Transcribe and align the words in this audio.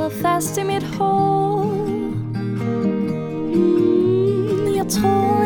drøm, 0.00 0.10
sad 0.10 0.22
fast 0.22 0.58
i 0.58 0.62
mit 0.62 0.82
hoved. 0.82 1.88
Mm, 3.54 4.74
jeg 4.74 4.86
tror 4.88 5.39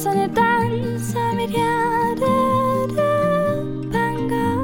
danserne 0.00 0.28
danser 0.34 1.34
mit 1.34 1.50
hjerte, 1.50 2.32
det 2.88 3.92
banker. 3.92 4.56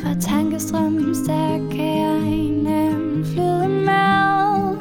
Fra 0.00 0.14
tankestrøm 0.20 1.14
stærk 1.14 1.60
kan 1.70 1.96
jeg 2.02 2.22
hinanden 2.22 3.24
flyde 3.24 3.68
med. 3.68 4.76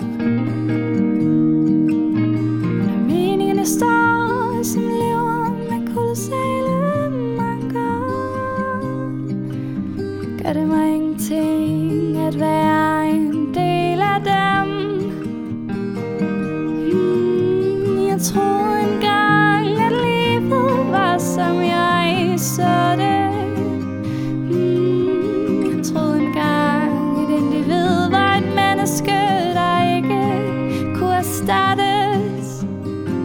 Når 2.88 2.98
meningerne 3.08 3.66
står 3.66 4.64
som 4.64 4.82
lever 4.82 5.50
med 5.70 5.94
kolossale 5.94 7.10
manker, 7.38 7.98
gør 10.44 10.54
det 10.54 10.68
mig 10.68 10.96
ingenting 10.96 12.18
at 12.18 12.40
være 12.40 13.10
en 13.10 13.54
del 13.54 14.02
af 14.02 14.22
det. 14.24 14.51
troede 18.24 18.82
engang, 18.82 19.82
at 19.82 19.92
livet 19.92 20.92
var 20.92 21.18
som 21.18 21.62
jeg 21.62 22.34
så 22.38 22.96
det. 22.98 23.32
Mm, 24.50 25.78
jeg 25.78 25.86
troede 25.86 26.18
engang, 26.22 27.20
at 27.24 27.30
individ 27.40 28.10
var 28.12 28.36
et 28.36 28.56
menneske, 28.56 29.20
der 29.58 29.96
ikke 29.96 30.24
kunne 30.96 31.16
erstattes. 31.16 32.66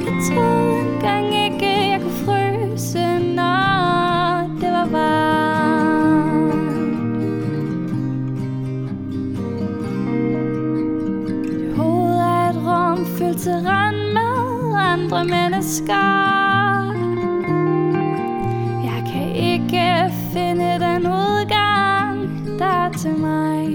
Jeg 0.05 0.15
troede 0.31 0.81
engang 0.81 1.27
ikke, 1.27 1.91
jeg 1.91 2.01
kunne 2.01 2.13
fryse, 2.25 3.19
når 3.19 4.51
det 4.61 4.71
var 4.73 4.89
varmt. 4.91 5.97
Mit 11.43 11.77
hoved 11.77 12.17
er 12.17 12.51
et 12.51 12.57
rum 12.67 13.07
fyldt 13.07 13.39
til 13.39 13.53
rand 13.53 14.13
med 14.13 14.26
andre 14.97 15.25
mennesker. 15.25 16.07
Jeg 18.85 19.05
kan 19.13 19.35
ikke 19.35 20.13
finde 20.33 20.65
den 20.81 21.07
udgang, 21.07 22.19
der 22.59 22.65
er 22.65 22.93
til 22.93 23.19
mig. 23.19 23.67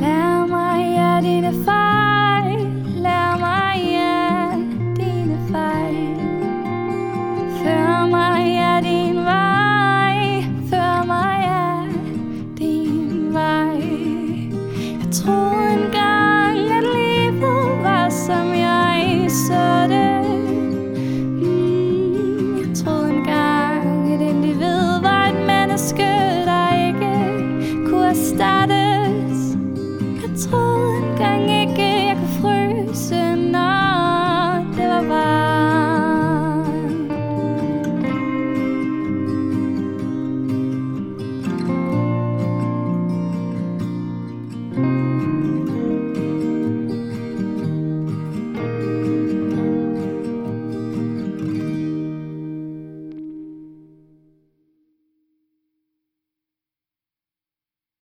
Lær 0.00 0.46
mig 0.46 0.98
af 0.98 1.22
dine 1.22 1.52
fejl. 1.64 2.66
Lær 3.02 3.38
mig 3.38 3.80
af 3.96 4.58
dine 4.96 5.38
fejl. 5.50 6.16
Før 7.62 8.06
mig 8.06 8.82
din 8.82 9.16
vej. 9.16 10.44
Før 10.70 11.04
mig 11.06 11.44
din 12.58 13.32
vej. 13.32 13.82
Jeg 15.00 15.12
tror 15.12 15.47